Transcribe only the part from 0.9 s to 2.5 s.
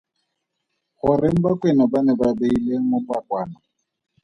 Goreng Bakwena ba ne ba